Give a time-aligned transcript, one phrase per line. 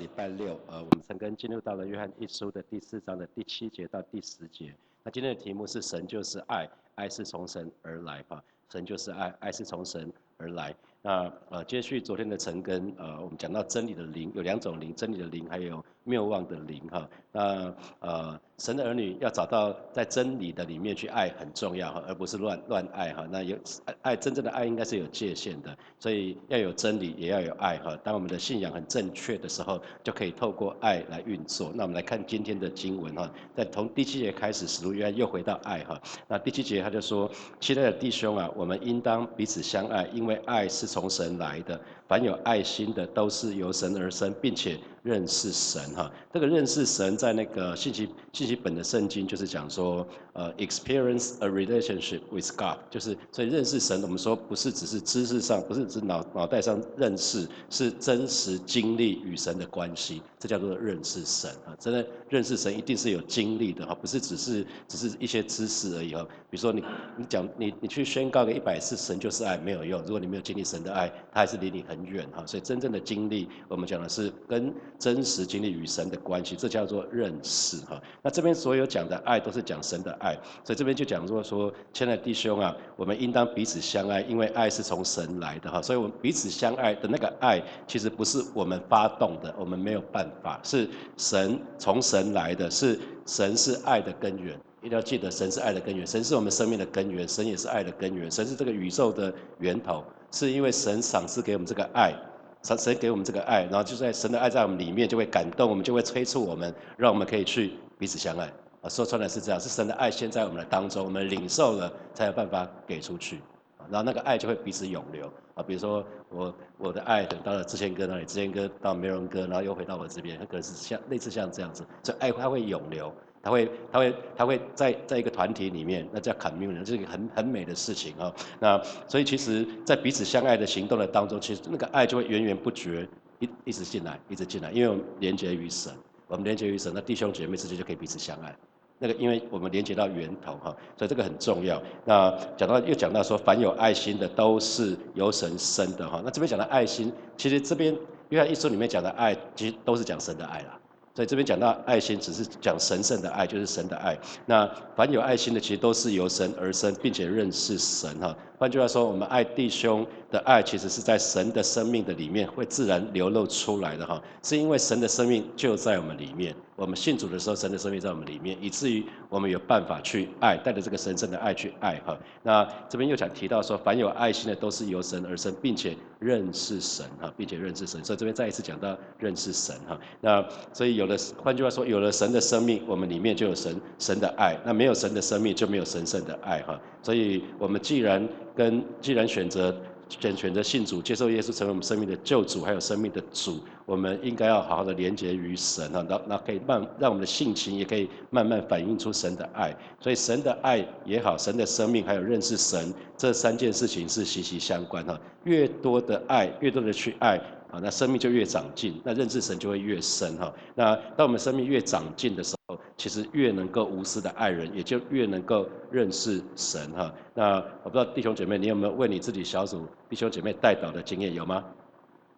[0.00, 4.74] 礼拜六，呃，我们陈根进入到了约翰一书的第四章的第七节到第十节。
[5.04, 10.10] 那今天的题目是神就是爱，爱是从神而来，哈，神就是爱，爱是从神
[10.40, 10.74] 而来。
[11.02, 17.08] 那呃，接续昨天的陈根，呃，我们讲到真理的灵有两种灵，真理的灵还有谬妄的灵，哈。
[17.32, 18.40] 那呃。
[18.60, 23.26] 神的儿女要找到在真理的里面去爱很重要哈，而不是乱乱爱哈。
[23.30, 23.56] 那有
[24.02, 27.96] 爱真正的爱应该是有界限的，所以要有真理也要有爱哈。
[28.04, 31.72] 当我们的信仰很正确的时候，就可以透过爱来运作。
[31.74, 35.98] 那我们来看今天的经文哈，在从第七节开始，使徒约翰又回到爱哈。
[36.28, 37.30] 那第七节他就说：
[37.60, 41.80] 亲爱的弟兄啊，我们应当彼此相爱，因为爱是从神来的。
[42.10, 44.76] 凡有爱心的，都是由神而生，并且。
[45.02, 61.74] 认识神哈，这个认识神在那个信息信息本的圣经就是讲说，呃，experience a relationship with God，就是所以认识神，我们说不是只是知识上，不是只脑脑袋上认识，是真实经历与神的关系，这叫做认识神啊。
[61.78, 66.22] 真的认识神一定是有经历的哈，不是只是只是一些知识而已哈。
[66.50, 66.84] 比如说你
[67.16, 72.44] 你讲你你去宣告个一百次神就是爱没有用，如果你没有经历神的爱，他还是离你很远哈。
[72.46, 78.00] 所以真正的经历，我们讲的是跟真实经历与神的关系，这叫做认识哈。
[78.22, 80.34] 那这边所有讲的爱都是讲神的爱，
[80.64, 85.80] 所以这边就讲说说，亲爱的弟兄啊，我们应当彼此相爱，因为爱是从神来的哈。
[85.82, 94.58] 所以我们彼此相爱的那个爱，其实不是我们发动的，我们没有办法，是神从神来的，是神是爱的根源。
[94.82, 102.14] 一定要记得，神是爱的根源，神是我们生命的根源，神也是爱的根源，神是这个宇宙的源头，是因为神赏赐给我们这个爱。
[102.62, 108.52] 神神给我们这个爱，然后就在神的爱在我们里面就会感动我们，就会催促我们，让我们可以去彼此相爱。
[108.82, 113.40] 啊，说穿了是这样，是神的爱先在我们的当中，我们领受了才有办法给出去。
[113.88, 115.26] 然后那个爱就会彼此永留。
[115.54, 123.10] 啊，比如说我我的爱等到了志谦哥那里，志谦哥到梅荣哥，然后又回到我这边，可能是像类似像这样子，所以爱它会永留。
[123.42, 128.32] 他会，他会，他会在在一个团体里面，那叫 community，这是一个很很美的事情啊。
[128.58, 133.08] 那所以其实，在彼此相爱的行动的当中，其实那个爱就会源源不绝，
[133.38, 135.92] 一一直进来，一直进来，因为我们连接于神，
[136.26, 138.54] 我们连接于神，那弟兄姐妹之间就可以彼此相爱。
[138.98, 141.82] 那个，因为我们连接到源头哈，所以这个很重要。
[142.04, 146.20] 那讲到又讲到说，凡有爱心的都是由神生的哈。
[146.22, 147.96] 那这边讲的爱心，其实这边
[148.28, 150.78] 约翰一书里面讲的爱，其实都是讲神的爱啦。
[151.12, 154.16] 在这边讲到爱心，只是讲神圣的爱，就是神的爱。
[154.46, 158.36] 那凡有爱心的，其实都是由神而生，并且认识神哈。
[158.60, 164.22] 换句话说，我们爱弟兄的爱，其实是在神的生命的里面会自然流露出来的哈。
[164.42, 172.14] 是因为神的生命就在我们里面，我们信主的时候，神的生命在我们里面，以至于我们有办法去爱，带着这个神圣的爱去爱哈。
[172.42, 178.04] 那这边又想提到说，凡有爱心的都是由神而生，并且认识神哈，并且认识神。
[178.04, 179.98] 所以这边再一次讲到认识神哈。
[180.20, 184.54] 那所以有了，换句话说，有了神的生命，我们里面就有神神的爱。
[184.66, 186.78] 那没有神的生命，就没有神圣的爱哈。
[187.02, 189.74] 所以我们既然跟既然选择
[190.08, 199.72] 选选择信主，接受耶稣成为我们生命的救主，还有生命的主，我们应该要好好的连接于神啊，那那可以慢让我们的性情也可以慢慢反映出神的爱。
[200.00, 205.18] 所以神的爱也好，神的生命还有认识神这三件事情是息息相关哈。
[205.44, 207.40] 越多的爱，越多的去爱
[207.72, 210.52] 啊，那生命就越长进，那认识神就会越深哈。
[210.74, 217.12] 那当我们生命越长进的时候，其实越能够无私的爱人，也就越能够认识神哈。
[217.34, 221.64] 那我不知道弟兄姐妹，你有没有为你自己小组弟兄姐妹代祷的经验有吗？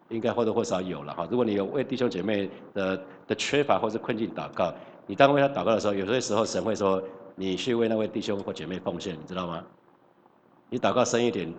[0.09, 1.27] 应该或多或少有了哈。
[1.31, 4.71] 如果你有为弟兄姐妹的的缺乏或是困境祷告，
[5.07, 7.01] 你当为他祷告的时候，有些时候神会说
[7.35, 9.63] 你去为那位弟兄或姐妹奉献，你知道吗？
[10.69, 11.51] 你祷告深一点，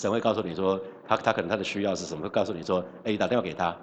[0.00, 3.76] 神会告诉你说他他可能他的需要是什么，会告诉你说，哎，你打电话给他。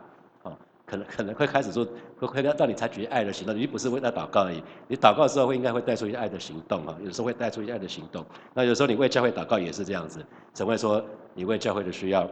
[0.85, 1.87] 可能可能会开始说，
[2.19, 4.61] 会会让你采取爱的行动，你不是为他祷告而已。
[4.87, 8.23] 你祷告的时候会应该会带出一些爱的行动哈，有时候会带出一些爱的行动。
[8.53, 11.03] 那有时候你为教会祷告也是这样子，神会说
[11.33, 12.29] 你为教会的需要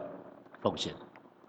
[0.60, 0.92] 奉献，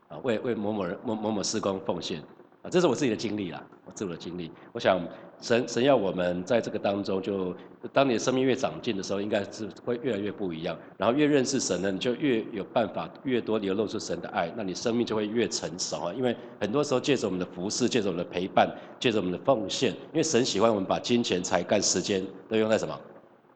[0.08, 2.24] 啊，为为某某人某某某施工奉献。
[2.64, 4.50] 啊，这是我自己的经历啦，我自我的经历。
[4.72, 4.98] 我想
[5.44, 7.54] 神神要我们在这个当中，就
[7.92, 10.74] 当你的生命越长进的时候，应该是会越来越不一样。
[10.98, 16.14] 然后越认识神呢，你就越有办法，越多流露出神的爱，那你生命就会越成熟啊。
[16.14, 22.98] 因为很多时候借着我们的服侍，借着我们的陪伴，借着我们的奉献，因为神喜欢我们把金钱、才干、时间都用在什么？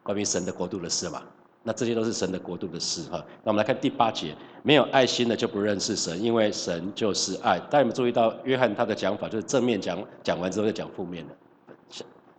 [0.04, 1.24] 关于神的国度的事嘛。
[1.64, 3.24] 那这些都是神的国度的事哈。
[3.46, 7.58] 那我们来看第八节，没有爱心的就不认识神，因为神就是爱。
[7.60, 11.34] 大家有没有注意到约翰他的讲法，就是正面讲讲完之后再讲负面的，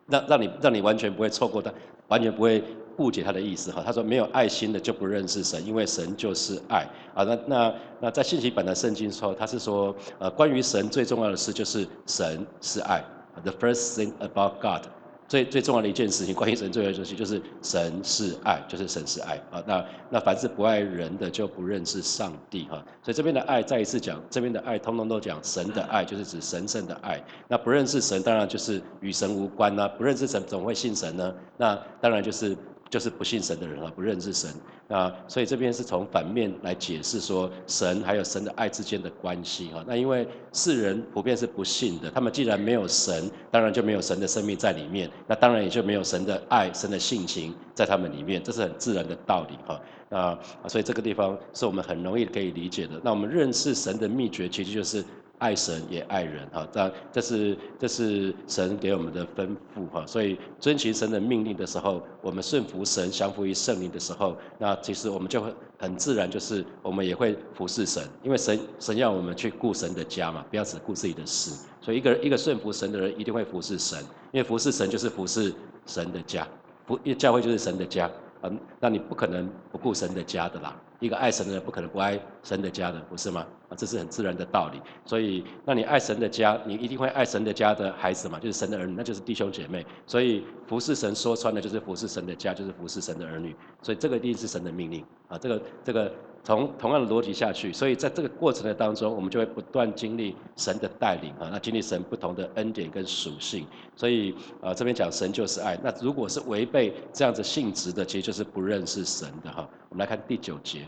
[0.09, 1.73] 让让你让你完全不会错过他，
[2.09, 2.63] 完全不会
[2.97, 3.83] 误解他的意思哈。
[3.85, 7.25] 他说没有爱心的就不认识神，因为神就是爱啊。
[7.25, 13.05] 那那那在信息版的圣经说，他是说呃关于神最重要的事就是神是爱。
[13.45, 14.89] The first thing about God。
[15.29, 19.63] 最最重要的一件事情，关于神最重要的事情就是神是爱，就是神是爱啊。
[19.67, 22.83] 那那凡是不爱人的就不认识上帝哈。
[23.03, 27.23] 所以这边的爱再一次讲，这边的爱通通都讲神的爱，就是指神圣的爱。
[27.47, 29.87] 那不认识神，当然就是与神无关呐。
[29.87, 31.35] 不认识神，怎么会信神呢？
[31.59, 32.57] 那当然就是。
[32.91, 34.51] 就是不信神的人啊，不认识神
[34.89, 39.85] 啊，所以这边是从反面来解释说神还有神的爱之间的关系哈。
[39.87, 49.81] 那因为世人普遍是不信的，他们既然没有神，当然就没有神的生命在里面，那当然也就没有神的爱、神的性情在他们里面，这是很自然的道理哈。
[50.11, 52.99] 啊，所以这个地方是我们很容易可以理解的。
[53.05, 55.05] 那我们认识神的秘诀，其实就是。
[55.39, 73.99] 爱神也爱人哈，这这是这是神给我们的吩咐哈，所以遵循神的命令的时候，我们顺服神、降服于圣灵的时候，那其实我们就会很自然，就是我们也会服侍神，因为神神要我们去顾神的家嘛，不要只顾自己的事，所以一个一个顺服神的人一定会服侍神，
[74.33, 75.55] 因为服侍神就是服侍
[75.87, 76.47] 神的家，
[76.87, 78.11] 服教会就是神的家，
[78.43, 80.77] 嗯，那你不可能不顾神的家的啦。
[81.01, 83.47] 一个爱神的人不可能不爱神的家的，不是吗？
[83.69, 84.81] 啊，这是很自然的道理。
[85.05, 89.87] 所以，那你爱神的家，你一定会爱神的家的孩子嘛，就是神的儿女，那就是弟兄姐妹。
[90.07, 93.55] 所以，服侍神说穿了就是服侍神的家，就是服侍神的儿女。
[93.83, 95.39] 所以，这个一定是神的命令啊。
[95.39, 96.13] 这个，这个。
[96.45, 103.67] 从同样的逻辑下去，所以在这个过程的当中，我们就会不断经历神的带领啊，那经历神不同的恩典跟属性。
[103.95, 109.69] 所以啊，这边讲神就是爱，那如果是违背这样子性质的，其实就是不认识神的哈。
[109.91, 110.87] 我们来看第九节。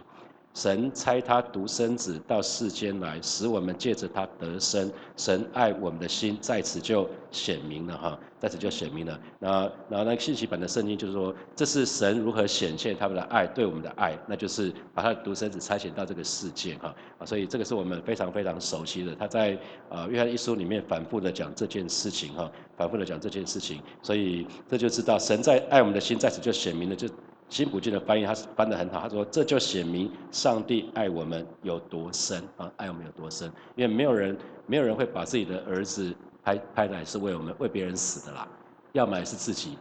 [0.52, 4.90] 神差他独生子到世间来，使我们借着他得生。
[5.16, 9.18] 神爱我们的心在此就显明了哈，在此就显明了。
[9.38, 16.92] 那然后那个信息版的圣经就是说，这是神如何显现他们的爱对我们的爱，那就是把他的独生子差遣到这个世界哈。
[17.18, 19.14] 啊，所以这个是我们非常非常熟悉的。
[19.14, 19.56] 他在
[19.88, 27.08] 啊约翰一书里面反复的讲这件事情哈，反复的讲这件事情，所以这就知道神在爱我们的心在此就显明了就。
[27.50, 29.00] 新普京的翻译，他翻得很好。
[29.00, 33.52] 他说：“这就显明上帝爱我们有多深啊，爱我们有多深。
[33.74, 36.14] 因为没有人，没有人会把自己的儿子
[36.44, 38.48] 拍拍来是为我们为别人死的啦，
[38.92, 39.76] 要么是自己。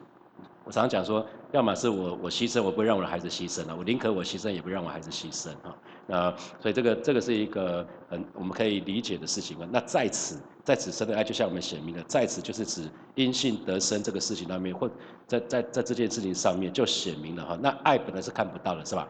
[0.66, 5.76] 我常常讲说，要么是我我牺牲，我不会让我的孩子牺牲了，我宁可我牺牲，也不让我孩子牺牲啊。
[6.10, 9.56] 那所以这个这个是一个很我们可以理解的事情。
[9.72, 14.88] 那在此。”在此生的爱，就像我们写明的，在此就是指因信得生这个事情上面，或
[15.26, 17.58] 在在在这件事情上面就写明了哈。
[17.60, 19.10] 那爱本来是看不到的，是吧？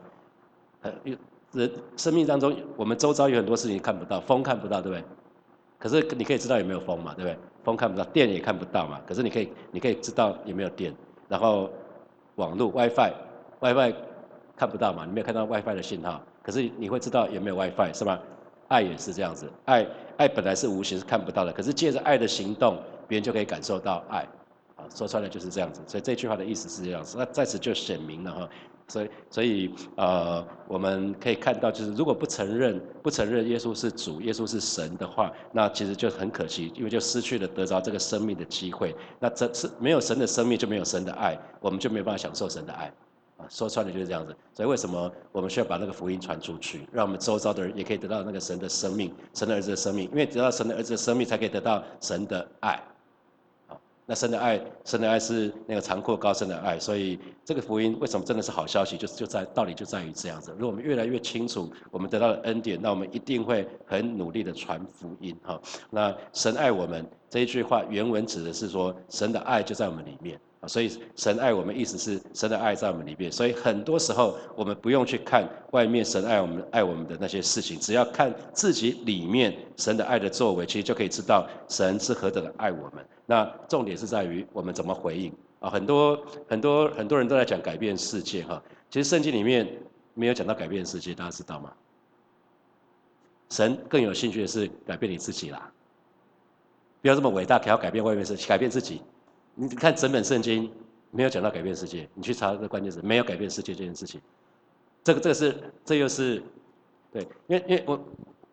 [0.84, 0.94] 呃，
[1.52, 5.04] 人生命当中，我们周遭有很多事情看不到，风看不到，对不对？
[5.78, 7.38] 可是你可以知道有没有风嘛，对不对？
[7.66, 9.02] 风看不到，电也看不到嘛。
[9.06, 10.96] 可是你可以你可以知道有没有电，
[11.28, 11.70] 然后
[12.36, 13.94] 网络 WiFi，WiFi
[14.56, 18.20] 看不到嘛，你没有看到 WiFi 的信号，可是你会知道有没有 WiFi，是吧？
[18.68, 19.84] 爱也是这样子，爱
[20.18, 22.78] 爱本来是无形是看不到的，可是借着爱的行动，
[23.08, 24.20] 别人就可以感受到爱，
[24.76, 28.50] 啊，说穿了就是这样子，所以这句话的意思是这样子，那在此就显明了哈，
[28.88, 42.94] 所以所以呃，我们可以看到，就是如果不承认不承认耶稣是主，耶稣是神的话，那其实就很可惜，因为就失去了得着这个生命的机会，那这是没有神的生命就没有神的爱，我们就没有办法享受神的爱。
[43.48, 52.80] 说穿了就是这样子，所以为什么我们需要把那个福音传出去，让我们周遭的人也可以得到那个神的生命，神的儿子的生命，因为得到神的儿子的生命，才可以得到神的爱。
[53.68, 60.52] 好，那神的爱，神的爱是那个长阔高深的爱，所以这个福音为什么真的是好消息，就就在道理就在于这样子。
[60.52, 65.36] 如果我们越来越清楚我们得到的恩典，那我们一定会很努力的传福音。
[65.44, 65.60] 哈，
[65.90, 70.40] 那神爱我们这一句话原文指的是说，神的爱就在我们里面。
[70.62, 73.32] 啊，所以神爱我们，意思是神的爱在我们里面。
[73.32, 83.06] 所以很多时候，我们不用去看外面神爱我们、爱我们的那些事情，只要看自己里面神的爱的作为，其实就可以知道神是何等的爱我们。
[83.26, 85.32] 那重点是在于我们怎么回应
[85.62, 85.70] 啊！
[85.70, 86.20] 很多
[86.50, 89.66] 很多很多人都在讲改变世界哈，其实圣经里面
[90.14, 91.72] 没有讲到改变世界，大家知道吗？
[93.50, 95.72] 神更有兴趣的是改变你自己啦。
[97.02, 99.02] 不要这么伟大，还要改变外面事，改变自己。
[99.56, 100.72] 你看整本圣经
[101.12, 104.22] 没有讲到改变世界，你去查这关键词，没有改变世界这件事情。
[105.04, 106.42] 这个这个是这又是
[107.12, 108.00] 对，因为因为我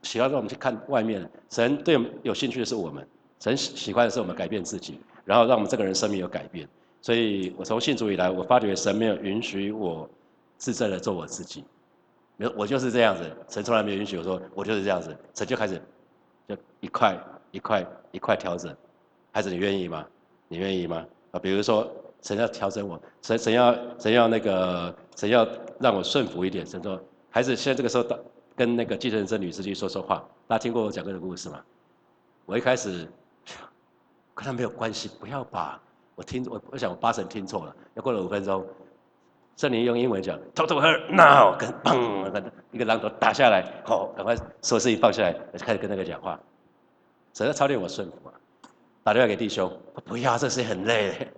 [0.02, 3.06] 喜欢让我们去看外面，神对我们有兴趣的是我们，
[3.40, 6.68] 神喜喜欢的是我们改变自己，然后让我们这个人生命有改变。
[7.02, 10.08] 所以我从信主以来，我发觉神没有允许我
[10.56, 11.64] 自在的做我自己，
[12.36, 15.80] 没有我就是这样子，神从来没有允许我说我就是这样子，神就开始
[16.48, 17.16] 就一块
[17.50, 18.74] 一块一块调整，
[19.32, 20.06] 孩子你愿意吗？
[20.48, 21.04] 你愿意吗？
[21.32, 21.90] 啊，比如说
[22.22, 25.46] 神要调整我，神神要神要那个神要
[25.80, 26.64] 让我顺服一点。
[26.64, 27.00] 神说，
[27.30, 28.18] 孩子，现在这个时候到
[28.54, 30.24] 跟那个计程车女司机说说话。
[30.46, 31.60] 大家听过我讲过的故事吗？
[32.44, 33.08] 我一开始
[34.34, 35.80] 跟他没有关系，不要吧。
[36.14, 37.74] 我听我我想我八成听错了。
[37.94, 38.64] 要过了五分钟，
[39.56, 46.38] 圣灵用英文讲，total her now，跟砰，一个榔头打下来，好，赶快所有事情放下来，就开始跟那个讲话。
[47.36, 48.32] 神要操练我顺服啊。
[49.04, 49.70] 打电话给弟兄，
[50.06, 51.30] 不要，这事很累。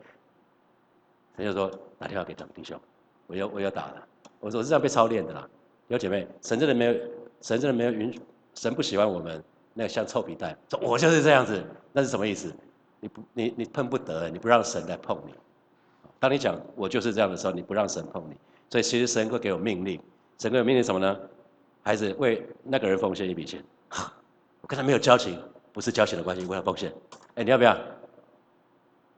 [1.37, 2.81] 神就说打电话给咱们弟兄，
[3.27, 4.07] 我要我要打了。
[4.39, 5.49] 我说我是这样被操练的啦。
[5.89, 6.93] 有姐妹，神真的没有，
[7.41, 8.21] 神真的没有允许。
[8.55, 9.43] 神不喜欢我们
[9.75, 11.61] 那个像臭皮蛋，说我就是这样子，
[11.93, 12.55] 那是什么意思？
[13.01, 15.35] 你不你你碰不得，你不让神来碰你。
[16.21, 18.37] 当你讲我就是这样的时候，你不让神碰你，
[18.71, 20.01] 所以其实神会给我命令。
[20.39, 21.19] 神给我命令什么呢？
[21.83, 23.61] 孩子为那个人奉献一笔钱，
[24.61, 25.37] 我跟他没有交情，
[25.79, 26.93] 不是交情的关系，我要奉献。
[27.37, 27.79] 哎，你要不要？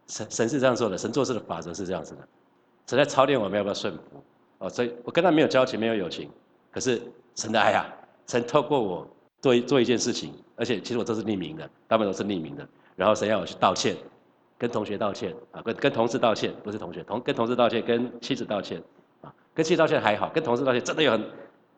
[0.08, 2.28] 神神是这样做的，神做事的法则是这样子的。
[2.86, 4.22] 神在操练我们要不要顺服？
[4.58, 6.30] 哦，所以我跟他没有交情，没有友情，
[6.70, 7.00] 可是
[7.34, 7.86] 神的爱啊，
[8.26, 9.08] 神透过我。
[9.42, 12.68] 做一做一件事情，而且其实我都是匿名的，大部分都是匿名的。
[12.94, 13.96] 然后谁要我去道歉，
[14.58, 18.82] 跟同学道歉啊，跟跟同事道歉，不是同学同跟同事道歉，跟妻子道歉
[19.22, 21.20] 啊，跟妻子道歉还好，跟同事道歉真的有很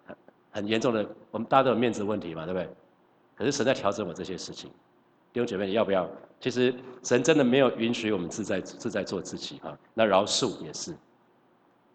[0.04, 0.16] 很
[0.50, 2.68] 很严重的，我们大家都有面子问题嘛，对不对？
[3.42, 4.70] 可是神在调整我这些事情，
[5.32, 6.08] 弟兄姐妹，你要不要？
[6.38, 6.72] 其实
[7.02, 10.94] 神真的没有允许我们自在自在做自己哈，那饶恕也是，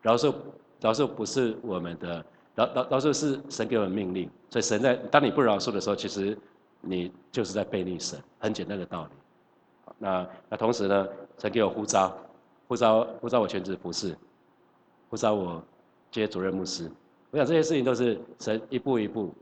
[0.02, 0.36] 饶恕
[0.82, 2.26] 饶恕不是我们的。
[2.54, 6.38] 饶饶饶恕是神给我们命令，所以神在当你不饶恕的时候，其实
[6.82, 9.12] 你就是在背逆神，很简单的道理。
[9.98, 12.14] 那那同时呢，神给我呼召，
[12.68, 14.14] 呼召呼召我全职服侍，
[15.10, 15.64] 呼召我
[16.12, 16.92] 接主任牧师。
[17.32, 19.34] 我想这些事情都是神一步一步，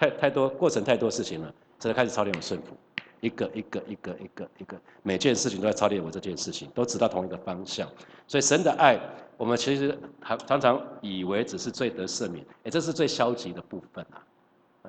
[0.00, 2.74] 太太多过程太多事情了，神开始操练我顺服。
[3.20, 7.86] 一个一个一个一个一个，每件事情都在操练我这件事情，都指到同一个方向。
[8.26, 8.98] 所以神的爱，
[9.36, 14.24] 我们其实常常常以为只是最得赦免，哎，这是最消极的部分啊，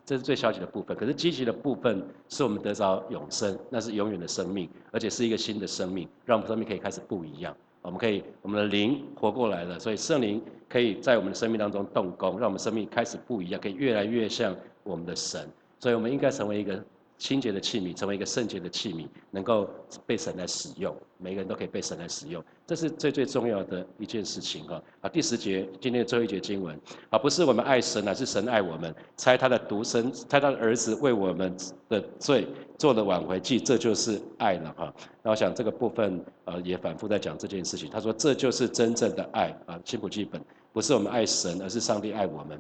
[0.06, 0.96] 这是最消极的部分。
[0.96, 7.54] 可是积极的部分是我们得着永生，那是永远的生命，而且是一个新的生命，让我们生命可以开始不一样。
[7.82, 15.48] 我们可以，我们的灵活过来了，所以圣灵可以在我们的生命当中动工，让我们生命开始不一样，可以越来越像我们的神。
[15.80, 16.84] 所以我们应该成为一个。
[17.22, 19.70] 清洁的器皿成为一个圣洁的器皿，能够
[20.08, 20.92] 被神来使用。
[21.20, 24.82] 每个人都可以被神来使用，这是最最重要的一件事情哈。
[25.02, 26.76] 啊，第十节今天的最后一节经文，
[27.12, 31.56] 啊，不是我们爱神，乃是神爱我们，猜他的独生，猜他的儿子为我们
[31.88, 32.48] 的罪
[32.80, 34.92] 做了挽回祭，这就是爱了哈。
[35.22, 37.88] 那我想这个部分呃也反复在讲这件事情。
[37.92, 42.60] 他说这就是真正的爱啊，辛普基本不是我们爱神，而是上帝爱我们。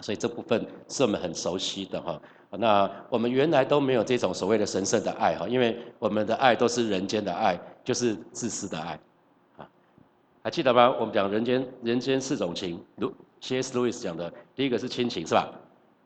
[0.00, 2.20] 所以这部分是我们很熟悉的哈。
[2.50, 8.98] 那我们原来都没有这种所谓的神圣的爱哈，因为我们的爱都是人间的爱，就是自私的爱，
[9.58, 9.68] 啊，
[10.42, 10.90] 还记得吗？
[10.98, 13.12] 我们讲人间人间四种情，如
[13.42, 13.78] C.S.
[13.78, 15.46] Lewis 讲的，第一个是亲情是吧？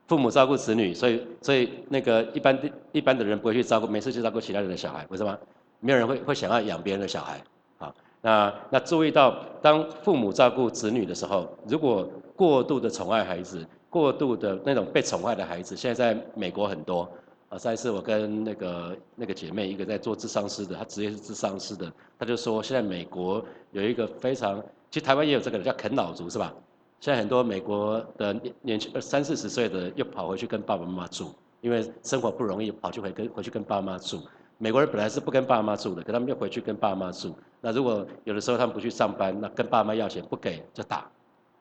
[0.05, 5.39] 父母照顾子女，所以所以那个一般的一般的人不会去照顾，没事就照顾其他人的小孩，为什么？
[5.79, 7.41] 没有人会会想要养别人的小孩，
[7.77, 13.65] 啊，那那注意到当父母照顾子女的时候，如果过度的宠爱孩子。
[13.93, 17.07] 过度的那种被宠爱的孩子，现在在美国很多。
[17.49, 24.59] 啊，上一次我跟那个那个姐妹，一个在做智商师的，她职业是智商师的，她就说，现在美国有一个非常，
[24.89, 26.51] 其实台湾也有这个叫啃老族，是吧？
[26.99, 31.31] 现在很多美国的年年轻三四十岁的又跑回去跟爸爸妈妈住，
[31.61, 34.19] 因为生活不容易，跑去回跟回去跟爸妈住。
[34.57, 37.35] 美国人本来是不跟爸妈住的，可他们又回去跟爸妈住。
[37.61, 40.97] 那如果有的时候他们不去上班，那跟爸妈要钱不给就打，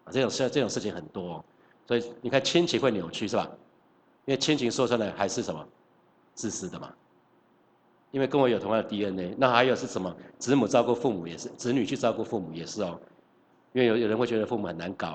[0.05, 1.45] 啊，这种事这种事情很多。
[1.87, 3.51] 所以你看亲情会扭曲是吧？
[4.25, 5.67] 因为亲情说出来还是什么
[6.35, 6.93] 自私的嘛。
[8.11, 10.15] 因为跟我有同样的 DNA，那还有是什么？
[10.39, 13.01] 子母照顾父母也是，子女去照顾父母也是哦。
[13.73, 15.09] 因为有有人会觉得父母很难搞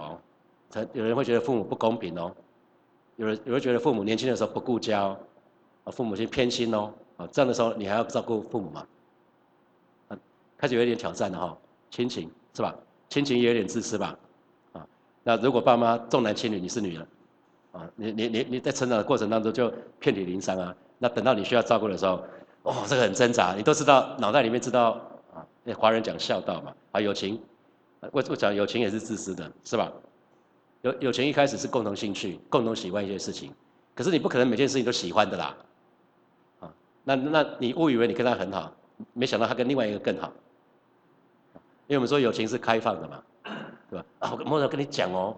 [0.73, 2.35] 哦，有人会觉得父母不公平哦，
[3.17, 5.19] 有人有人觉得父母年轻的时候不顾家哦，
[5.83, 8.87] 啊父母亲偏心哦，啊这样的时候你还要照顾父母吗？
[10.07, 10.17] 啊
[10.57, 11.57] 开始有一点挑战了哈，
[11.91, 12.75] 亲情是吧？
[13.09, 14.17] 亲情也有点自私吧？
[15.27, 17.05] 那如果爸妈重男轻女，你是女儿，
[17.73, 19.69] 啊，你你你你在成长的过程当中就
[19.99, 20.73] 遍体鳞伤啊。
[20.99, 22.23] 那等到你需要照顾的时候，
[22.63, 23.53] 哦，这个很挣扎。
[23.53, 24.91] 你都知道，脑袋里面知道
[25.35, 25.45] 啊。
[25.65, 27.37] 那华人讲孝道嘛，啊，友情，
[28.13, 29.91] 我我讲友情也是自私的，是吧？
[30.83, 33.51] 友友情一开始是共同兴趣、共同喜欢一些事情，
[33.93, 35.57] 可是你不可能每件事情都喜欢的啦，
[36.61, 38.73] 啊，那那你误以为你跟他很好，
[39.11, 40.31] 没想到他跟另外一个更好，
[41.87, 43.21] 因为我们说友情是开放的嘛。
[43.89, 44.05] 对吧？
[44.19, 45.35] 啊，我摸着跟你讲哦，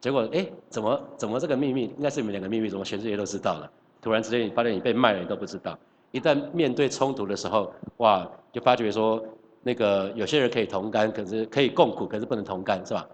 [0.00, 3.70] 结果哎，怎么怎么这个秘密应该是你们两个秘密，怎么全世界都知道了？
[4.02, 5.78] 突然之间你发现你被卖了，你都不知道。
[6.12, 9.22] 一旦面对冲突的时候，哇，就发觉说
[9.62, 13.06] 那个有些人可以同甘，可是可以共苦，可是不能同甘，是吧？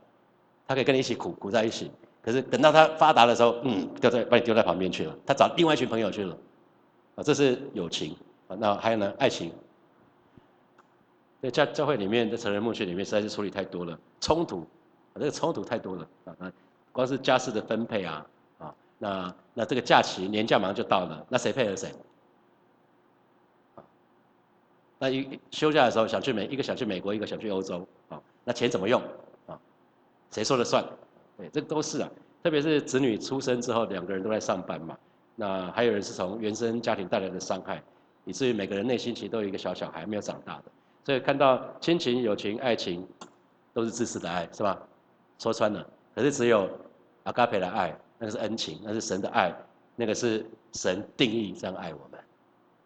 [0.66, 1.90] 他可以跟你一起苦，苦在一起。
[2.22, 6.36] 可是等到他发达的时候，嗯，丢在把你丢在旁边去了，他找另外一群朋友去了，
[7.16, 8.14] 啊，这是友情
[8.48, 8.56] 啊。
[8.58, 9.50] 那还有呢，爱情。
[11.42, 14.60] 在教教会里面的成人牧学里面，实在是处理太多了，冲突，
[15.12, 16.36] 啊，这个冲突太多了啊。
[16.38, 16.52] 那
[16.92, 18.26] 光是家事的分配啊，
[18.58, 21.92] 啊，那那这个假期年假马上就到了，那谁配合谁？
[25.00, 29.02] 那一休假的时候想去美，一个想去美国，一个想去欧洲，啊，那钱怎么用？
[29.48, 29.58] 啊，
[30.30, 30.84] 谁说了算？
[31.36, 32.08] 对，这都是啊，
[32.40, 34.96] 特别是子女出生之后，两个人都在上班嘛，
[35.34, 37.82] 那还有人是从原生家庭带来的伤害，
[38.26, 40.64] 以至于每个人内心其实都有一个小小孩没有长大的，
[41.04, 43.06] 所以看到亲情、友情、爱情，
[43.72, 44.80] 都是自私的爱，是吧？
[45.38, 46.68] 说穿了，可是只有
[47.24, 49.54] 阿嘎培的爱，那个是恩情，那是神的爱，
[49.96, 52.20] 那个是神定义这样爱我们，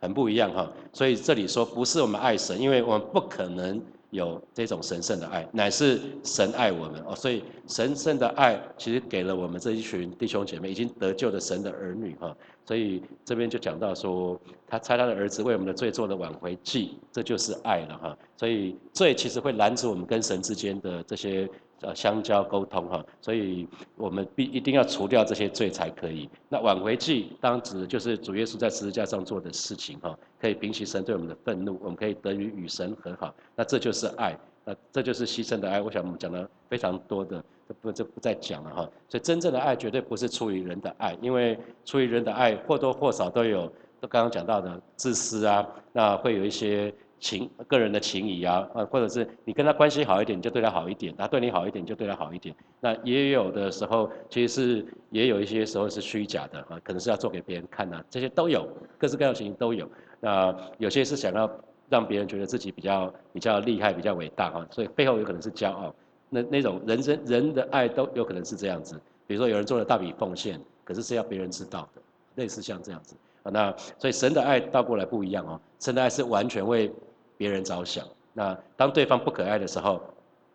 [0.00, 0.70] 很不一样哈。
[0.92, 3.82] 所以这里说不是我们爱神，因为我们不可能。
[4.16, 21.48] 有这种神圣的爱，乃是神爱我们哦，所以神圣的爱其实给了我们这一群弟兄姐妹已经得救的神的儿女哈，所以这边就讲到说，他猜他的儿子为我们的罪做了挽回祭，这就是爱了哈，所以罪其实会拦阻我们跟神之间的这些。
[21.82, 26.26] 呃，相交沟通哈，所以我们必一定要除掉这些罪才可以。
[26.48, 33.34] 那挽回祭当指就是主耶稣在十字架上做的事情哈，可以平息神对我们的愤怒，我们可以得与与神和好。
[33.54, 35.82] 那这就是爱，那这就是牺牲的爱。
[35.82, 37.44] 我想我们讲的非常多的，
[37.82, 38.90] 不就不再讲了哈。
[39.06, 46.90] 所以真正的爱绝对不是出于人的爱，因为出于人的爱或多或少都有，都刚刚讲到的自私啊，那会有一些。
[47.18, 52.54] 情个人的情谊啊，呃，或者是你跟他关系好一点，你就对他好一点；他对你好一点，就对他好一点。
[52.80, 58.68] 那也有的时候，其实是也有一些时候是虚假的啊，可能是要做给别人看呐，这些都有，
[58.98, 59.88] 各式各样的情形都有。
[60.20, 61.50] 那有些是想要
[61.88, 65.94] 让别人觉得自己比较比较厉害、比较伟大哈，所以背后有可能是骄傲。
[66.28, 72.02] 那那种人生人的爱都有可能是这样子，比如说有人做了大笔奉献，可是是要别人知道的，
[72.34, 73.14] 类似像这样子。
[73.44, 76.92] 那所以神的爱倒过来不一样哦，神的爱是完全为
[77.36, 78.06] 别人着想。
[78.32, 80.00] 那当对方不可爱的时候，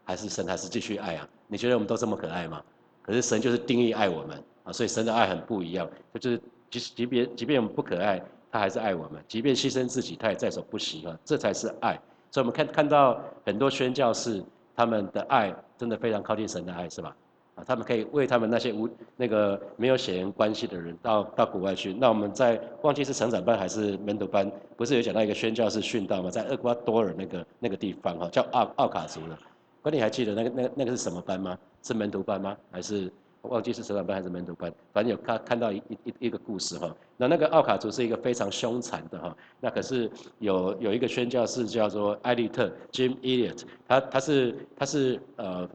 [0.03, 1.27] 还是神还是继续爱啊？
[1.47, 2.61] 你觉得我们都这么可爱吗？
[3.01, 11.99] 可是神就是定义爱我们啊，所以神的爱很不一样，就是即使即便即便我们不可爱，他还是爱我们，即便牺牲自己，他也在所不惜啊，这才是爱。
[12.29, 14.43] 所以我们看看到很多宣教士，
[14.75, 17.15] 他们的爱真的非常靠近神的爱，是吧？
[17.55, 21.93] 啊，他们可以为他们那些无那个没有血缘关系的人到到国外去。
[21.93, 26.29] 那我们在忘记是成长班还是门徒班，不是有讲到一个宣教士殉道吗？
[26.29, 29.37] 在厄瓜多尔那个那个地方哈，叫奥奥卡族的。
[29.81, 31.57] 关你还记得那个那那个是什么班吗？
[31.83, 32.55] 是门徒班吗？
[32.71, 33.11] 还是
[33.41, 34.71] 忘记是成长班还是门徒班？
[34.93, 36.95] 反正有看看到一一一个故事哈。
[37.17, 39.35] 那那个奥卡族是一个非常凶残的哈。
[39.59, 40.09] 那可是
[40.39, 45.69] 有有一个宣教士叫做艾利特 Jim Elliot，他他是他是呃。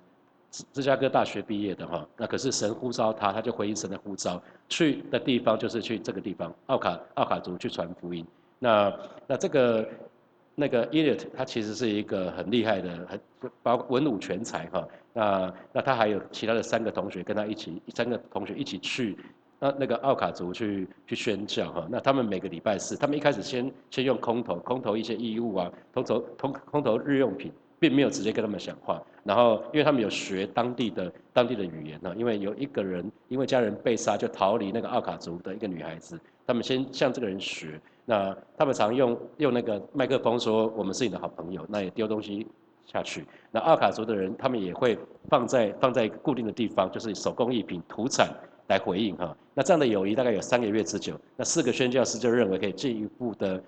[0.73, 8.27] 芝加哥大学毕业的哈，那可是神呼召他，他就回应神的呼召，去的地方就是去这个地方，奥卡奥卡族去传福音。
[8.59, 8.93] 那
[9.27, 9.89] 那这个
[10.55, 13.21] 那个 Eliot 他其实是一个很厉害的，很
[13.63, 14.87] 包文武全才哈。
[15.13, 19.17] 那那他还有其他的三个同学跟他一起，三个同学一起去
[19.59, 21.87] 那那个奥卡族去去宣教哈。
[21.91, 27.53] 那他们每个礼拜四，他们一开始先先用空投，空投一些衣物啊，空投空空投日用品。
[27.79, 42.47] 并没有直接跟他们讲话，然后因为他们有学当地的当地的语言呢，因为有一个人因为家人被杀就逃离那个奥卡族的一个女孩子，他们先向这个人学，那他们常用用那个麦克风说我们是你的好朋友，那也丢东西
[42.87, 48.31] 下去，那奥卡族的人他们也会放在放在固定的地方，就是手工艺品土产
[48.69, 53.63] 来回应哈，那这样的友谊大概有三个月之久，那四个宣教师就认为可以进一步的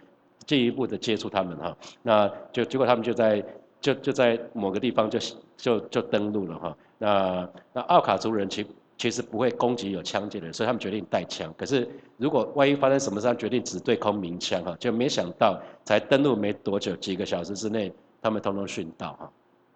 [0.47, 3.45] 进一步的接触他们哈，那就结果他们就在。
[3.81, 5.19] 就就在某个地方就
[5.57, 11.55] 就就登陆了哈，那那奥卡族人其其实不会攻击有枪械的人，所以他们决定带枪。
[11.57, 19.31] 可是如果万一发生什么事，决定只对空鸣枪哈，就没想到才登陆没多久，几个小时之内，他们通通殉道哈。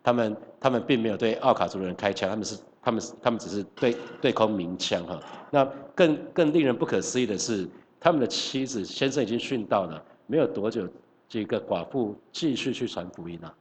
[0.05, 5.21] 他们他们并没有对奥卡族人开枪，他们是他们他们只是对对空鸣枪哈。
[5.49, 7.69] 那更更令人不可思议的是，
[8.01, 10.89] 他们的妻子先生已经殉道了，没有多久，
[11.29, 13.55] 这个寡妇继续去传福音了。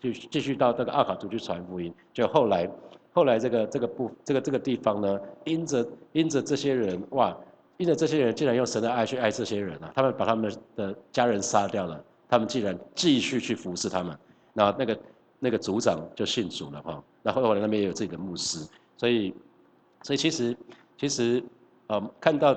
[0.00, 2.70] 就继续到这个奥卡族去传福音，就后来，
[3.12, 7.36] 后来这个这个部这个这个地方呢，因着因着这些人哇，
[7.78, 14.18] 因着这些人竟然用神的爱去爱这些人啊，他们把他们的家人杀掉了，他们竟然继续去服侍他们，
[14.52, 14.98] 那那个
[15.38, 19.34] 那个族长就信主了哈，那后来那边也有自己的牧师，所以
[20.02, 20.56] 所以其实
[20.98, 21.42] 其实
[21.86, 22.54] 呃看到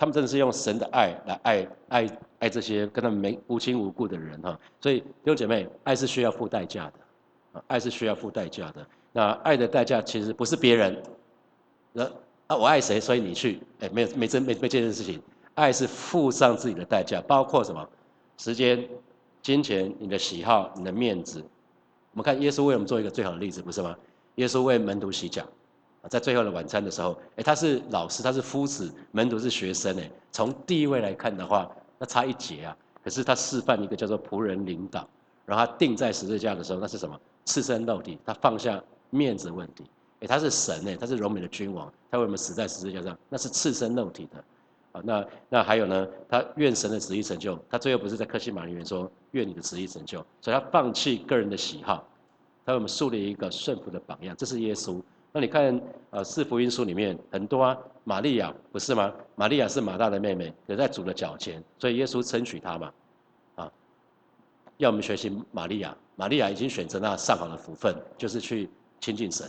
[0.00, 4.58] 他们真的是用神的爱来爱爱爱这些跟他们没无亲无故的人哈。
[4.80, 6.92] 所以弟兄姐妹，爱是需要付代价的，
[7.52, 8.86] 啊，爱是需要付代价的。
[9.12, 11.02] 那爱的代价其实不是别人，
[11.92, 12.04] 那
[12.46, 15.20] 啊我爱谁，所以你去，哎，没有没真没没这件事情。
[15.54, 17.86] 爱是付上自己的代价，包括什么？
[18.38, 18.82] 时间、
[19.42, 21.44] 金钱、你的喜好、你的面子。
[22.12, 23.94] 我们看耶稣为我们做一个最好的例子，不是吗？
[24.36, 25.44] 耶稣为门徒洗脚，
[26.08, 32.76] 在最后的晚餐的时候，哎，他是老师，他是夫子，门徒是学生，哎，从地位来看的话，那差一截啊。
[33.02, 35.08] 可是他示范一个叫做仆人领导，
[35.46, 37.18] 然后他定在十字架的时候，那是什么？
[37.44, 39.84] 赤身露体，他放下面子问题。
[40.20, 44.44] 哎，他是神，哎，他是柔美的君王，他为我们死在十字架上，那是赤身露体的。
[44.92, 46.06] 啊，那那还有呢？
[46.28, 47.58] 他愿神的旨意成就。
[47.68, 52.06] 他最后不是在克西马里面说愿你的旨意成就，所以他放弃个人的喜好，
[52.66, 54.34] 他为我们树立一个顺服的榜样。
[54.36, 55.00] 这是耶稣。
[55.32, 59.12] 那你看，呃，四福音书里面很多啊，玛利亚不是吗？
[59.36, 62.92] 玛利亚是马大的妹妹，也在主的脚前，所以耶稣称许她嘛，
[63.56, 63.72] 啊，
[64.78, 65.96] 要我们学习玛利亚。
[66.16, 68.68] 玛利亚已经选择那上好的福分，就是去
[69.00, 69.48] 亲近神。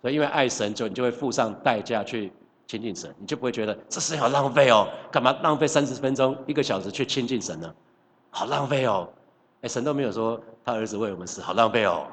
[0.00, 2.32] 所以因为爱神，就你就会付上代价去。
[2.64, 4.88] 亲近神，你就不会觉得这是好浪费哦？
[5.10, 7.74] 干嘛浪费三十分钟、一个小时去亲近神呢？
[8.30, 9.06] 好浪费哦！
[9.60, 12.06] 哎，神都没有说他儿子为我们死，好浪费哦。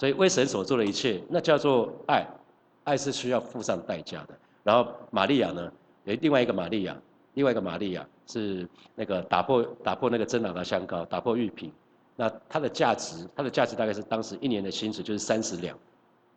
[0.00, 2.26] 所以为神所做的一切，那叫做爱，
[2.84, 4.30] 爱是需要付上代价的。
[4.64, 5.70] 然后玛利亚呢，
[6.04, 6.96] 有另外一个玛利亚，
[7.34, 11.70] 另外一个玛利亚是那个打破打破那个真拿的香膏，打破玉瓶，
[12.16, 15.76] 那它的价值，它的价值大概是当时一年的薪水就是三十两，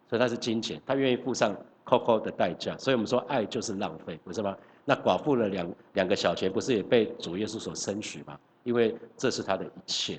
[0.09, 1.55] 所以它是金钱，他愿意付上。
[1.85, 4.55] COCO 的代价，所以我们说爱就是浪费，不是吗？
[4.85, 8.39] 那寡妇的两两个小钱，不是也被主耶稣所称许吗？
[8.63, 10.15] 因为这是他的一切。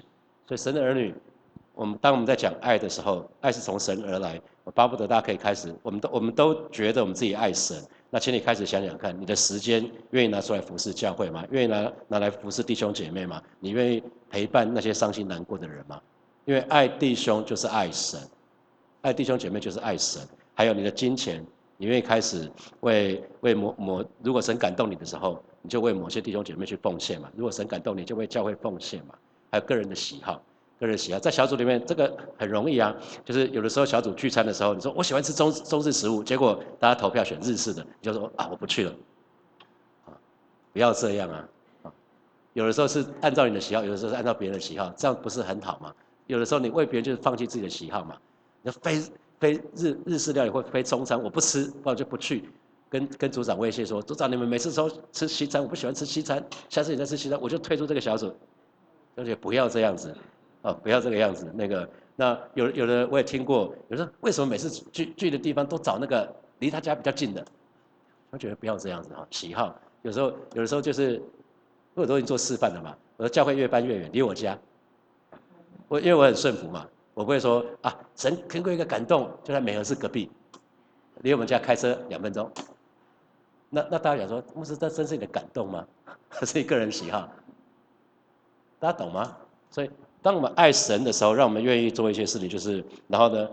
[0.46, 1.14] 所以神的儿女，
[1.74, 4.40] 我们当我们在讲爱的时候，爱是从神而来。
[4.62, 7.76] 我巴不得大家可以开始，我们都我们都觉得我们自己爱神，
[8.08, 11.44] 那请你开始想想看，你的时间愿意拿出来服侍教会吗？
[11.50, 13.42] 愿意拿拿来服侍弟兄姐妹吗？
[13.60, 16.00] 你愿意陪伴那些伤心难过的人吗？
[16.46, 18.18] 因为爱弟兄就是爱神，
[19.02, 20.22] 爱弟兄姐妹就是爱神。
[20.54, 21.44] 还有你的金钱，
[21.76, 27.28] 你愿意开始为为某某，如果神感动你的时候，你就为某些弟兄姐妹去奉献嘛。
[27.36, 29.14] 如果神感动你，就为教会奉献嘛。
[29.50, 30.40] 还有个人的喜好，
[30.86, 32.94] 个人喜好在小组里面这个很容易啊。
[33.24, 38.92] 就是有的时候小组聚餐的时候，你说我喜欢吃中中式食物，结果大家投票选日式的，你就说啊我不去了，
[40.06, 40.12] 啊
[40.72, 41.48] 不要这样啊
[41.82, 41.92] 啊。
[42.52, 45.92] 有的时候是按照你的喜好，有的时候是按照别人的喜好，这样不是很好吗？
[46.26, 48.16] 有的时候你为别人就是放弃自己的喜好嘛，
[48.62, 49.02] 你非。
[49.40, 52.48] 非日日式料理或非中餐，我不吃，不然就不去。
[52.88, 58.32] 跟跟组长威胁说，组长你们每次说吃西餐，我不喜欢吃西餐，下次你再吃西餐，我就退出这个小组。
[59.16, 60.16] 而且不要这样子，
[60.64, 61.50] 哦，不要这个样子。
[61.54, 67.44] 那个，那有有的我也听过，有时候为什么每次聚聚的地方都找那个离他家比较近的？
[68.30, 71.22] 我觉得不要这样子哈，喜好有时候有的时候就是，
[71.94, 74.58] 我都已经做示范了嘛，我的教会越搬越远，离我家，
[75.86, 76.88] 我因为我很顺服嘛。
[77.12, 80.28] 我不会说啊，神经过一个感动，就在美和市隔壁，
[81.20, 82.50] 离我们家开车两分钟。
[83.70, 85.86] 那那大家想说，牧师这真是你的感动吗？
[86.42, 87.28] 是你个人喜好？
[88.80, 89.36] 大家懂吗？
[89.70, 89.90] 所以
[90.24, 93.46] 当我们爱神的时候，让我们愿意做一些事情，就是然后呢，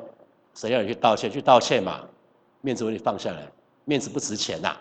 [0.56, 2.00] 神要你去道歉，去道歉嘛，
[2.62, 3.46] 面子问题放下来，
[3.84, 4.78] 面子不值钱呐。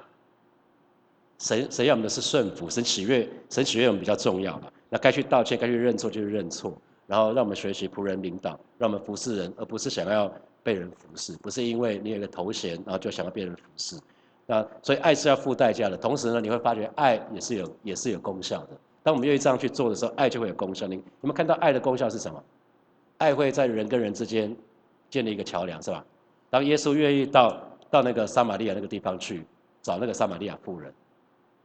[1.40, 4.70] 神神要我们的是顺服，神喜悦，神喜悦我们比较重要嘛。
[4.88, 6.72] 那该去道歉，该去认错就是认错。
[7.08, 13.96] 然后让我们学习仆人领导，让我们服侍人，而不是想要被人服侍，不是因为你有个头衔，然后就想要被人服侍。
[14.46, 15.96] 那所以爱是要付代价的。
[15.96, 18.68] 同时呢，你会发觉爱也是有也是有功效的。
[19.02, 20.86] 当我们愿意这样去做的时候，爱就会有功效。
[20.86, 22.42] 你你们看到爱的功效是什么？
[23.18, 24.54] 爱会在人跟人之间
[25.08, 26.04] 建立一个桥梁，是吧？
[26.48, 29.44] 当耶稣愿意到到那个撒玛利亚那个地方去
[29.82, 30.92] 找那个撒玛利亚妇人，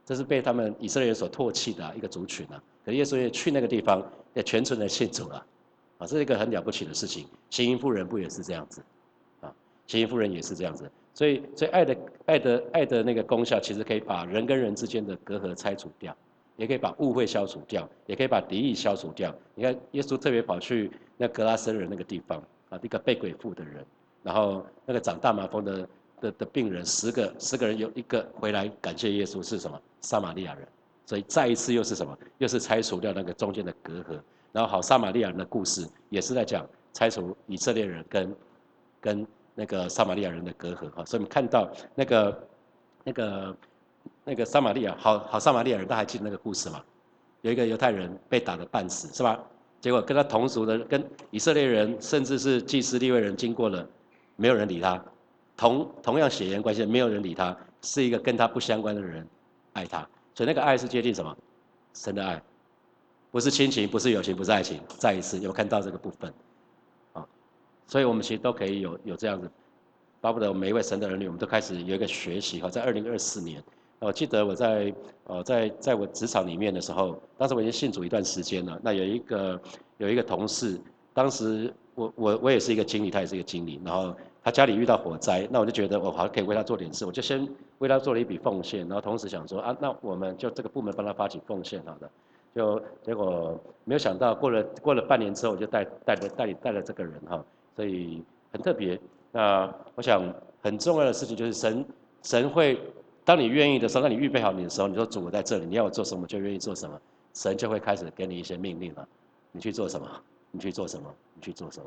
[0.04, 2.62] 这是被他们以色列人所唾弃的一个族群啊。
[2.84, 4.02] 可耶稣也去那个地方。
[4.36, 5.36] 也全村的信主了，
[5.96, 7.26] 啊，这是一个很了不起的事情。
[7.48, 8.82] 行淫妇人不也是这样子，
[9.40, 9.50] 啊，
[9.86, 10.84] 行淫妇人也是这样子。
[11.14, 11.96] 所以，所以爱的
[12.26, 16.14] 爱的爱的那个功效，其实可以把人跟人之间的隔阂拆除掉，
[16.56, 19.34] 也可以把误会消除掉，也可以把敌意消除掉。
[19.54, 23.84] 你看，耶稣特别跑去那格拉森人那个地方，啊，一个被鬼附的人，
[24.22, 25.88] 然后那个长大麻风的
[26.20, 29.80] 的的病人，十个十个人有一个回来感谢耶稣，是什么？
[30.00, 30.66] 撒玛利亚人。
[31.04, 32.18] 所以再一次又是什么？
[32.38, 34.20] 又是拆除掉那个中间的隔阂。
[34.50, 38.36] 然后好，撒玛利亚人的故事也是在讲拆除以色列人跟
[39.00, 41.04] 跟那个撒玛利亚人的隔阂哈。
[41.04, 42.48] 所以我们看到那个
[43.04, 43.56] 那个
[44.28, 46.82] 那个撒玛利亚，好好撒玛利亚人，大家还记得那个故事吗？
[47.42, 49.38] 有一个犹太人被打得半死，是吧？
[49.80, 53.88] 结果跟他同族的跟以色列人，甚至是祭司立位人经过了，
[54.34, 55.00] 没有人理他。
[55.56, 59.24] 同同样血缘关系，没有人理他，是一个跟他不相关的人
[59.74, 60.00] 爱他。
[60.34, 61.36] 所以那个爱是接近什么？
[61.94, 62.42] 神的爱，
[63.30, 64.80] 不是亲情，不是友情，不是爱情。
[64.98, 66.34] 再一次有看到这个部分，
[67.12, 67.24] 啊，
[67.86, 69.48] 所以我们其实都可以有有这样子，
[70.20, 73.62] 巴不得每一位神的儿女，我们都开始有一个学习哈，在二零二四年。
[73.98, 78.78] 我记得我在呃在在我职场里面的时候，当时我已经信主一段时间了。
[78.82, 79.60] 那有一个
[79.96, 80.78] 有一个同事，
[81.14, 83.80] 当时我我我也是一个经理，他也是一个经理。
[83.84, 88.80] 然后他家里遇到火灾，那我就觉得我好可以为他做点事，我就先为他做了一笔奉献。
[88.80, 92.08] 然后同时想说啊，那我们就这个部门帮他发起奉献好的。
[92.54, 97.42] 就结果没有想到过了过了半年之后，我就带带着带带了这个人哈，
[97.74, 99.00] 所以很特别。
[99.32, 100.22] 那我想
[100.62, 101.84] 很重要的事情就是神
[102.22, 102.78] 神会。
[103.26, 106.96] 当你愿意的时候，当你预备好你的时候，你说主我在这里，你要我做什么就愿意做什么，
[107.34, 109.06] 神就会开始给你一些命令了。
[109.50, 110.08] 你去做什么？
[110.52, 111.12] 你去做什么？
[111.34, 111.86] 你去做什么？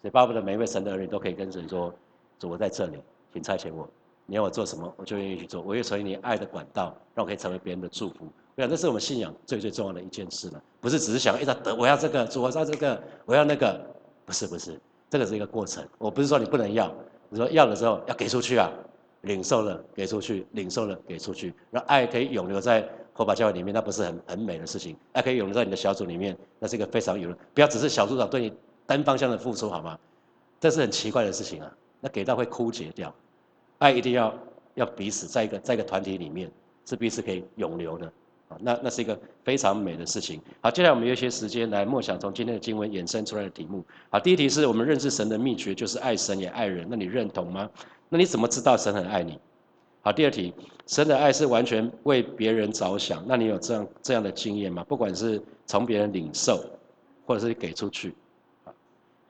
[0.00, 1.92] 所以巴不得每一位神的儿女都可以跟神说：
[2.38, 2.96] 主我在这里，
[3.30, 3.86] 请差遣我。
[4.24, 5.60] 你要我做什么，我就愿意去做。
[5.60, 8.24] 我愿成为你爱的管道，让我可以成为别人的祝福。
[8.54, 13.78] 我想这是我们信仰最最重要的一件事了，不是只是想一直得我要这个，主我要这个，我要那个，
[14.24, 15.86] 不是不是，这个是一个过程。
[15.98, 16.90] 我不是说你不能要，
[17.28, 18.70] 你说要的时候要给出去啊。
[19.22, 21.52] 领受了，给出去；领受了，给出去。
[21.70, 24.96] 让爱可以永留在火把教会里面，那不是很很美的事情？
[25.12, 28.52] 爱可以永留在你的小组里面，那是一个非常有，不要只是小组长对你
[28.86, 29.98] 单方向的付出，好吗？
[30.58, 31.76] 这是很奇怪的事情啊！
[32.00, 33.14] 那给到会枯竭掉。
[33.78, 34.34] 爱一定要
[34.74, 36.50] 要彼此在一个在一个团体里面，
[36.84, 38.12] 是彼此可以永留的！
[38.60, 40.40] 那那是一个非常美的事情。
[40.60, 43.84] 好，接下来我们有一些时间来默想从今天的经文衍生出来的题目。
[44.10, 47.70] 好，第一题是我们认识神的秘诀就是爱神也爱人，那你认同吗？
[48.08, 49.38] 那你怎么知道神很爱你？
[50.02, 50.52] 好，第二题，
[50.86, 54.82] 神的爱是完全为别人着想，那你有这样这样的经验吗？
[54.84, 56.64] 不管是从别人领受，
[57.26, 58.14] 或者是给出去，
[58.64, 58.72] 啊，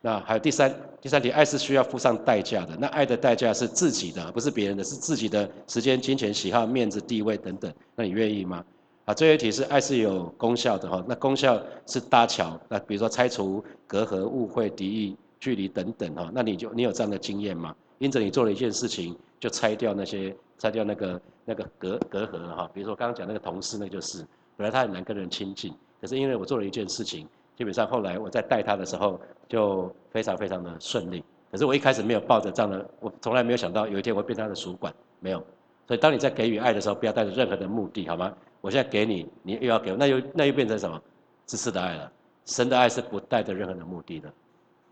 [0.00, 8.64] 那还有第三第三题，爱是需要付上代价的，那爱的代价是自己的，不是别人的，是自己的时间、金钱、喜好、面子、地位等等，那你愿意吗？
[9.10, 17.74] 啊，最后一题是爱是有功效的哈，那功效是搭桥，那比如说拆除隔阂、误会、敌意、距离等等哈，那你就你有这样的经验吗？
[17.98, 22.70] 因着你做了一件事情，就拆掉那些拆掉那个那个隔隔阂哈。
[22.72, 24.24] 比如说刚刚讲那个同事，那就是
[24.56, 27.26] 本来他很难跟人亲近，可是因为我做了一件事情，
[27.58, 31.24] 基本上后来我在带他的时候就非常非常的顺利。
[31.50, 35.44] 可是我一开始没有抱着这样的，我从来没有想到有一天我会变他的主管，没有。
[35.88, 38.32] 所以当你在给予爱的时候，不要带着任何的目的，好吗？
[38.60, 41.00] 我现在给你，你又要给我，那又那又变成什么？
[41.46, 42.10] 自私的爱了。
[42.46, 44.32] 神的爱是不带着任何的目的的，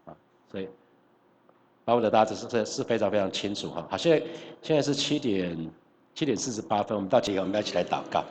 [0.05, 0.17] 啊，
[0.51, 0.69] 所以。
[1.85, 3.89] 把我的大致是是是非常非常清楚哈。
[3.91, 4.27] 好，现在
[4.61, 5.71] 现在是七点
[6.15, 8.23] 七点四十八分，我们到几个我们要起来祷告。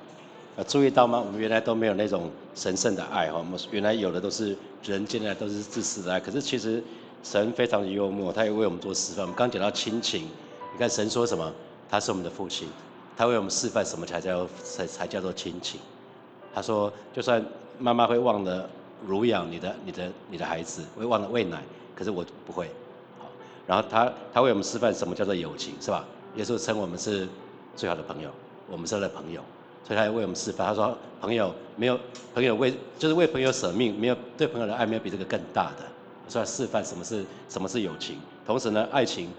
[0.55, 1.19] 啊，注意到吗？
[1.19, 3.39] 我们原来都没有那种神圣的爱哈。
[3.39, 6.19] 我们原来有的都是人间的都是自私的爱。
[6.19, 6.83] 可是其实
[7.23, 9.23] 神非常的幽默，他也为我们做示范。
[9.23, 10.25] 我们刚讲到亲情，
[10.73, 11.51] 你看神说什么？
[11.89, 12.67] 他是我们的父亲，
[13.17, 15.79] 他为我们示范什么才叫才才叫做亲情。
[16.53, 17.43] 他说，就算
[17.79, 18.69] 妈妈会忘了
[19.05, 21.61] 乳养你的你的你的孩子，会忘了喂奶，
[21.95, 22.67] 可是我不会。
[23.19, 23.25] 好
[23.65, 26.05] 然后他他为我们示范什么叫做友情，是吧？
[26.35, 27.27] 耶稣称我们是
[27.75, 28.29] 最好的朋友，
[28.69, 29.41] 我们是他的朋友，
[29.83, 30.67] 所以他为我们示范。
[30.67, 31.99] 他说朋友没有
[32.33, 35.85] 朋友为就是为朋友舍命，没有对朋友的爱没有比这个更大的。
[36.27, 38.19] 所以示范什么是什么是友情。
[38.45, 39.29] 同时呢，爱情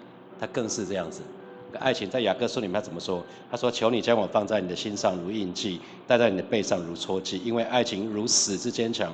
[0.40, 1.20] 它更是这样子。
[1.78, 3.22] 爱情在雅各书里面他怎么说？
[3.50, 9.11] 他说求你将我放在你的心上如印记，戴在你的背上如戳记，因为爱情如死之坚强。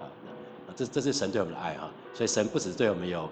[0.00, 0.04] 啊，
[0.76, 1.90] 这这是神对我们的爱哈。
[2.12, 3.28] 所以神不止对我们有。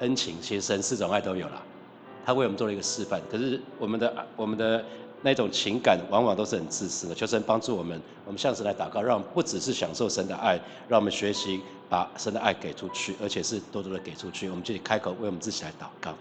[0.00, 1.62] 恩情，其实神四种爱都有了，
[2.22, 3.18] 他为我们做了一个示范。
[3.30, 4.84] 可是我们的我们的
[5.22, 7.14] 那种情感，往往都是很自私的。
[7.14, 14.50] 求神帮助我们，我们向神来祷告，让不只是享受神的爱，让我们学习把神的爱给出去，而且是多多的给出去。
[14.50, 16.14] 我们这里开口为我们自己来祷告。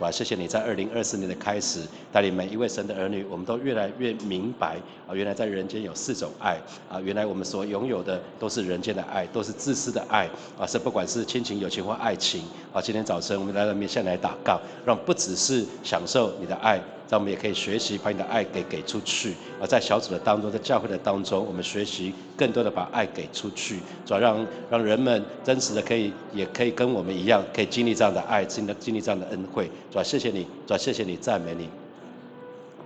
[0.00, 6.58] 主啊，谢谢你在二零二四年的开始，带领每一位神的儿女，我们都越来越明白啊，原来在人间有四种爱
[6.88, 10.26] 啊，原来我们所拥有的都是人间的爱，都是自私的爱
[10.58, 12.80] 啊，是不管是亲情、友情或爱情啊。
[12.80, 16.80] 今天早晨我们来到面前来祷告，让不只是享受你的爱。
[17.10, 29.68] 让我们也可以学习把你的爱给给出去，而在小组的当中，在教会的当中，我们学习更多的把爱给出去，主要让让人们真实的可以，也可以跟我们一样，可以经历这样的爱，经历经历这样的恩惠。
[29.90, 31.68] 主要谢谢你，主要谢谢你，赞美你。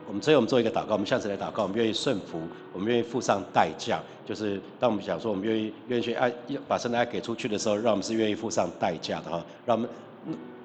[0.06, 2.40] 我们最后我们做一个祷告，我们下次来祷告，我们愿意顺服，
[2.72, 6.32] 我们愿意付上代价，就是当我们想说我们愿意愿意去爱，
[6.66, 9.90] 把神的爱给出去的时候，让我们是愿意付上代价的哈，让我们。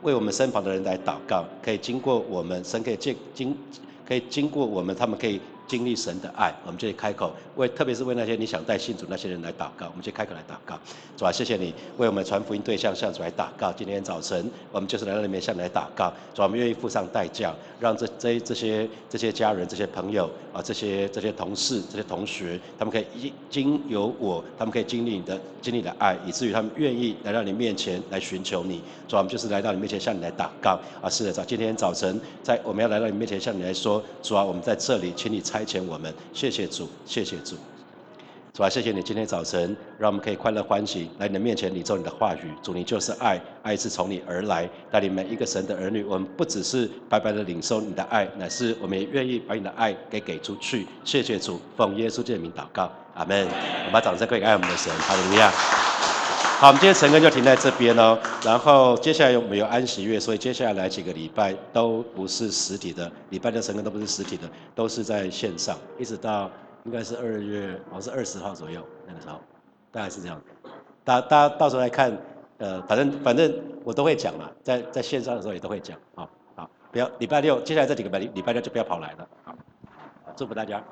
[0.02, 3.56] 为我们身旁的人来祷告，可以经过我们神可以借经，
[4.08, 10.78] 可以经过我们，他们可以经历神的爱，我们就开口为，特别是为那些你想带信主那些人来祷告，我们就开口来祷告。
[11.16, 13.72] 主啊，谢谢你为我们传福音对象向主来祷告。
[13.72, 16.12] 今天早晨，我们就是来到里面向你来祷告。
[16.34, 28.82] 主啊，我们愿意付上代价，让这这这些这些家人、这些朋友啊，这些这些同事、这些同学，他们可以经经由我，他们可以经历你的经历的爱，以至于他们愿意来到你面前来寻求你。
[29.08, 30.80] 主啊，我们就是来到你面前向你来祷告。
[31.00, 36.14] 啊，是的，早今天早晨在我们要来到你面前向你来说，主啊，我们在这里，请你参遣我们。
[36.34, 37.56] 谢谢主，谢谢主。
[38.52, 42.52] 主啊，谢谢你今天早晨，让我们可以快乐欢喜来你的面前，领受你的话语。
[42.62, 46.04] 主，你就是爱，爱是从你而来，带领每一个神的儿女。
[46.04, 50.86] 我们不只是白白的领受你的爱，乃是我们也愿意把你的爱给给出去。
[51.06, 53.48] 谢谢主，奉耶稣基督名祷告，阿门。
[53.48, 55.54] 我们把掌声可以爱我们的神，哈利路亚。
[56.60, 58.20] 好，我们今天晨更就停在这边喽。
[58.44, 60.20] 然后接下来有没有安息月？
[60.20, 64.44] 所以接下来几个礼拜都不是实体的，礼拜的晨更都不是实体的，
[64.76, 66.52] 都是在线上，一直到
[66.84, 69.40] 应该是二月，好像是二十号左右那个时候，
[69.90, 70.42] 大概是这样。
[71.06, 72.12] 大大家到时候来看，
[72.58, 75.98] 呃，反正反正我都会讲嘛，在在线上的时候也都会讲。
[76.14, 79.26] 好，好，不要礼拜六，接下来这几个礼拜礼拜六就不要跑来了。
[79.46, 79.56] 好，
[80.36, 80.84] 祝福大家。